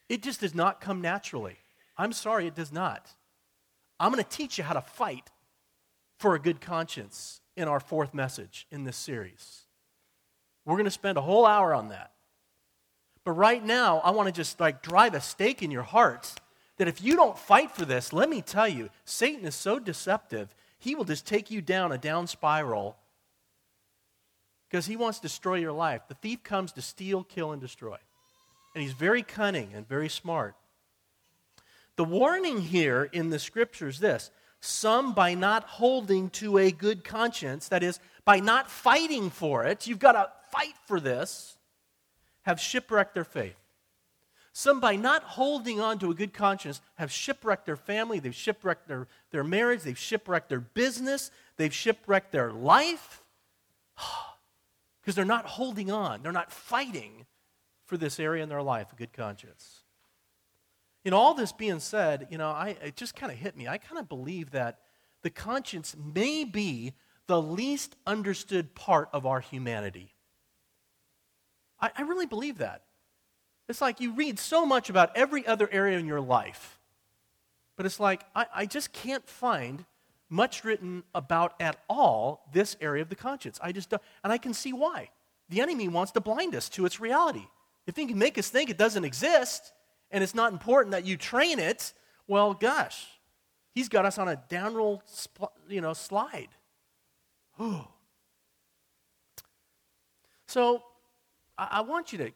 [0.08, 1.58] It just does not come naturally.
[1.98, 3.10] I'm sorry, it does not.
[4.00, 5.30] I'm going to teach you how to fight
[6.18, 9.64] for a good conscience in our fourth message in this series.
[10.66, 12.12] We're going to spend a whole hour on that.
[13.24, 16.36] But right now, I want to just like drive a stake in your hearts
[16.78, 20.56] that if you don't fight for this, let me tell you, Satan is so deceptive,
[20.78, 22.98] he will just take you down a down spiral
[24.70, 26.02] because he wants to destroy your life.
[26.08, 27.98] The thief comes to steal, kill, and destroy.
[28.76, 30.56] And he's very cunning and very smart.
[31.96, 37.04] The warning here in the scripture is this some by not holding to a good
[37.04, 41.58] conscience, that is, by not fighting for it, you've got to fight for this
[42.44, 43.56] have shipwrecked their faith.
[44.52, 48.88] Some, by not holding on to a good conscience, have shipwrecked their family, they've shipwrecked
[48.88, 53.24] their, their marriage, they've shipwrecked their business, they've shipwrecked their life
[55.10, 57.26] because they're not holding on, they're not fighting
[57.88, 59.80] for this area in their life, a good conscience.
[61.04, 63.68] In all this being said, you know, I, it just kind of hit me.
[63.68, 64.82] I kind of believe that
[65.24, 66.94] the conscience may be
[67.26, 70.14] the least understood part of our humanity.
[71.82, 72.84] I, I really believe that.
[73.68, 76.80] It's like you read so much about every other area in your life,
[77.78, 79.86] but it's like I, I just can't find
[80.30, 83.60] much written about at all this area of the conscience.
[83.62, 85.10] I just don't, and I can see why.
[85.50, 87.48] The enemy wants to blind us to its reality.
[87.88, 89.74] If he can make us think it doesn't exist
[90.12, 91.94] and it's not important that you train it,
[92.28, 93.08] well, gosh,
[93.74, 95.02] he's got us on a downroll,
[95.68, 96.50] you know, slide.
[100.48, 100.84] so
[101.58, 102.32] I, want you to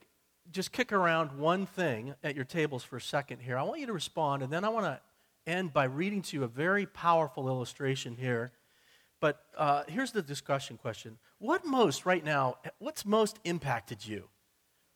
[0.51, 3.57] just kick around one thing at your tables for a second here.
[3.57, 4.99] I want you to respond, and then I want to
[5.47, 8.51] end by reading to you a very powerful illustration here.
[9.19, 14.29] But uh, here's the discussion question What most, right now, what's most impacted you?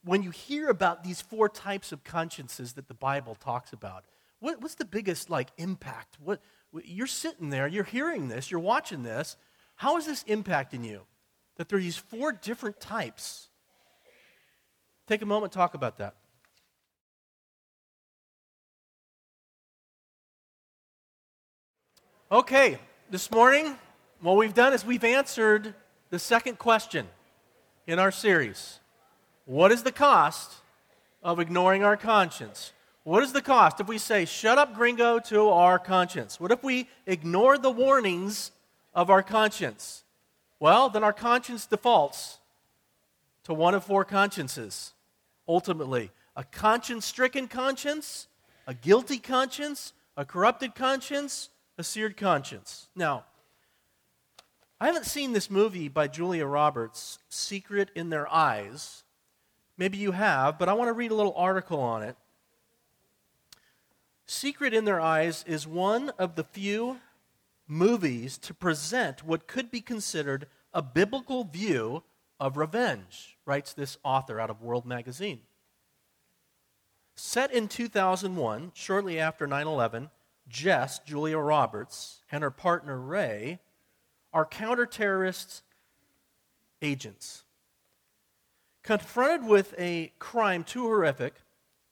[0.03, 4.05] When you hear about these four types of consciences that the Bible talks about,
[4.39, 6.17] What, what's the biggest like impact?
[6.19, 6.41] What
[6.83, 9.37] you're sitting there, you're hearing this, you're watching this.
[9.75, 11.01] How is this impacting you?
[11.55, 13.49] That there are these four different types.
[15.07, 16.15] Take a moment, talk about that.
[22.29, 22.77] Okay,
[23.09, 23.77] this morning,
[24.19, 25.73] what we've done is we've answered
[26.09, 27.07] the second question
[27.87, 28.81] in our series
[29.45, 30.51] What is the cost
[31.23, 32.73] of ignoring our conscience?
[33.05, 36.37] What is the cost if we say, shut up, gringo, to our conscience?
[36.37, 38.51] What if we ignore the warnings
[38.93, 40.03] of our conscience?
[40.59, 42.39] Well, then our conscience defaults
[43.45, 44.91] to one of four consciences,
[45.47, 48.27] ultimately a conscience stricken conscience,
[48.67, 51.47] a guilty conscience, a corrupted conscience,
[51.77, 52.87] a seared conscience.
[52.95, 53.25] Now,
[54.79, 59.03] I haven't seen this movie by Julia Roberts, Secret in Their Eyes.
[59.77, 62.15] Maybe you have, but I want to read a little article on it.
[64.25, 66.99] Secret in Their Eyes is one of the few
[67.67, 72.03] movies to present what could be considered a biblical view
[72.39, 75.41] of revenge, writes this author out of World Magazine.
[77.15, 80.09] Set in 2001, shortly after 9 11,
[80.47, 83.59] Jess, Julia Roberts, and her partner Ray
[84.33, 85.63] are counter-terrorist
[86.81, 87.43] agents.
[88.83, 91.35] Confronted with a crime too horrific,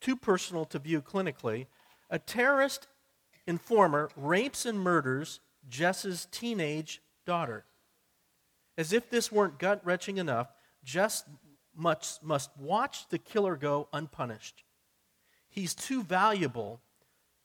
[0.00, 1.66] too personal to view clinically,
[2.08, 2.86] a terrorist
[3.46, 7.64] informer rapes and murders Jess's teenage daughter.
[8.78, 10.52] As if this weren't gut wrenching enough,
[10.84, 11.24] Jess
[11.74, 14.64] must, must watch the killer go unpunished.
[15.48, 16.80] He's too valuable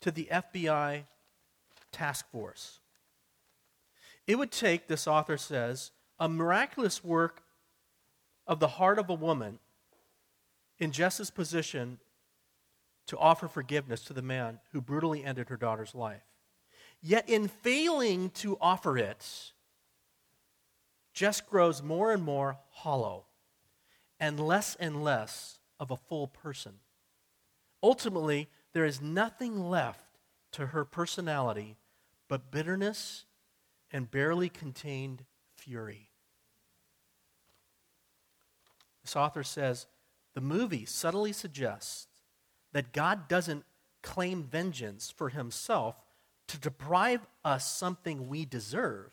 [0.02, 1.04] to the FBI
[1.92, 2.80] task force.
[4.28, 7.42] It would take, this author says, a miraculous work
[8.46, 9.60] of the heart of a woman
[10.80, 12.00] in Jess's position
[13.08, 16.24] to offer forgiveness to the man who brutally ended her daughter's life.
[17.02, 19.54] Yet, in failing to offer it,
[21.14, 23.26] Jess grows more and more hollow
[24.20, 26.74] and less and less of a full person.
[27.82, 30.06] Ultimately, there is nothing left
[30.54, 31.78] to her personality
[32.28, 33.26] but bitterness
[33.92, 36.10] and barely contained fury.
[39.04, 39.88] This author says
[40.34, 42.08] the movie subtly suggests
[42.72, 43.66] that God doesn't
[44.02, 45.96] claim vengeance for himself
[46.48, 49.12] to deprive us something we deserve,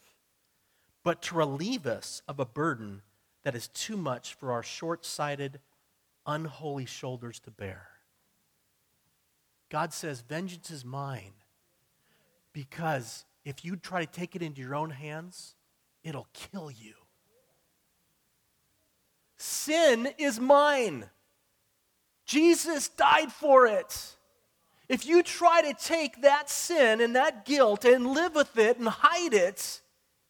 [1.04, 3.02] but to relieve us of a burden
[3.44, 5.60] that is too much for our short sighted,
[6.26, 7.88] unholy shoulders to bear.
[9.70, 11.32] God says, Vengeance is mine.
[12.52, 15.54] Because if you try to take it into your own hands,
[16.02, 16.94] it'll kill you.
[19.36, 21.04] Sin is mine.
[22.24, 24.16] Jesus died for it.
[24.88, 28.88] If you try to take that sin and that guilt and live with it and
[28.88, 29.80] hide it,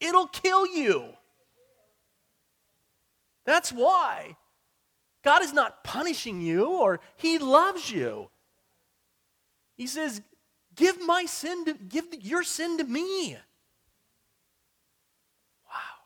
[0.01, 1.07] it'll kill you.
[3.45, 4.36] That's why
[5.24, 8.30] God is not punishing you or He loves you.
[9.79, 10.20] He says,
[10.74, 13.37] Give my sin to, give your sin to me.
[15.66, 15.99] Wow.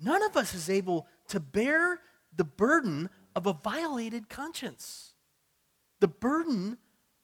[0.00, 2.00] None of us is able to bear
[2.34, 5.12] the burden of a violated conscience,
[6.00, 6.78] the burden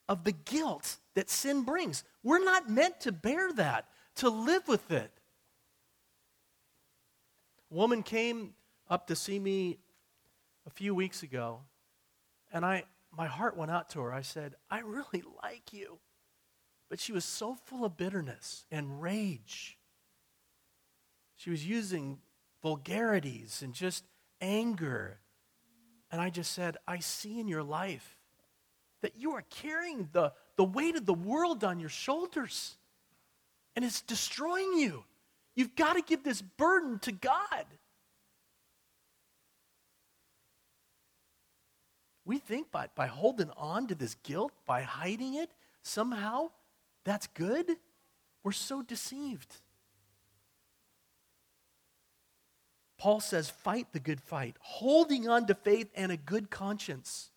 [0.09, 2.05] of the guilt that sin brings.
[2.23, 5.11] We're not meant to bear that, to live with it.
[7.71, 8.55] A woman came
[8.89, 9.79] up to see me
[10.67, 11.61] a few weeks ago,
[12.53, 12.85] and I,
[13.19, 14.13] my heart went out to her.
[14.13, 15.99] I said, I really like you.
[16.89, 19.77] But she was so full of bitterness and rage.
[21.37, 22.21] She was using
[22.63, 24.05] vulgarities and just
[24.41, 25.19] anger.
[26.13, 28.17] And I just said, I see in your life
[29.03, 32.77] that you are carrying the, the weight of the world on your shoulders,
[33.77, 35.05] and it's destroying you.
[35.55, 37.67] You've got to give this burden to God.
[42.29, 45.51] We think by, by holding on to this guilt, by hiding it,
[45.83, 46.51] somehow
[47.03, 47.79] that's good.
[48.45, 49.57] We're so deceived.
[52.99, 57.31] Paul says, fight the good fight, holding on to faith and a good conscience.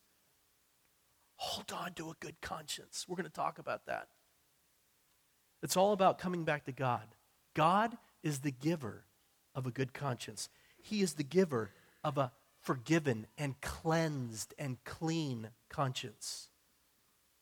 [1.38, 3.06] Hold on to a good conscience.
[3.08, 4.10] We're going to talk about that.
[5.64, 7.08] It's all about coming back to God.
[7.54, 9.06] God is the giver
[9.56, 10.50] of a good conscience,
[10.82, 11.72] He is the giver
[12.04, 16.49] of a forgiven and cleansed and clean conscience.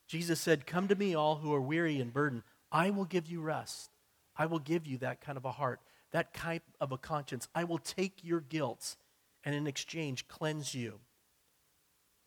[0.06, 2.42] Jesus said, Come to me, all who are weary and burdened.
[2.72, 3.90] I will give you rest.
[4.36, 5.80] I will give you that kind of a heart
[6.12, 7.48] that kind of a conscience.
[7.54, 8.96] I will take your guilt
[9.44, 11.00] and in exchange cleanse you.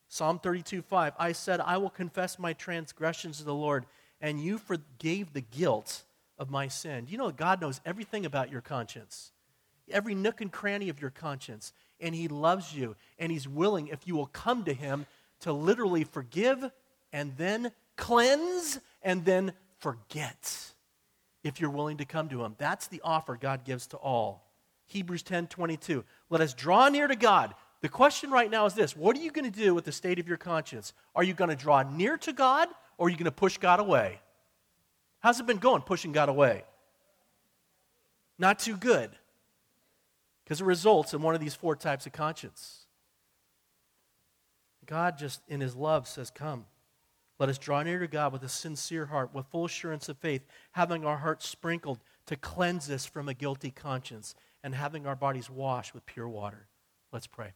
[0.08, 1.14] Psalm 32 5.
[1.18, 3.86] I said, I will confess my transgressions to the Lord,
[4.22, 6.04] and you forgave the guilt
[6.38, 7.08] of my sin.
[7.10, 9.32] You know, God knows everything about your conscience,
[9.90, 14.08] every nook and cranny of your conscience, and He loves you, and He's willing, if
[14.08, 15.06] you will come to Him,
[15.42, 16.72] to literally forgive
[17.12, 20.74] and then cleanse and then forget
[21.44, 22.56] if you're willing to come to him.
[22.58, 24.50] That's the offer God gives to all.
[24.86, 26.04] Hebrews 10 22.
[26.30, 27.54] Let us draw near to God.
[27.82, 30.20] The question right now is this What are you going to do with the state
[30.20, 30.94] of your conscience?
[31.16, 33.80] Are you going to draw near to God or are you going to push God
[33.80, 34.20] away?
[35.20, 36.64] How's it been going pushing God away?
[38.40, 39.12] Not too good.
[40.44, 42.86] Because it results in one of these four types of conscience.
[44.86, 46.66] God just in his love says, Come.
[47.40, 50.46] Let us draw near to God with a sincere heart, with full assurance of faith,
[50.74, 55.50] having our hearts sprinkled to cleanse us from a guilty conscience, and having our bodies
[55.50, 56.68] washed with pure water.
[57.12, 57.54] Let's pray.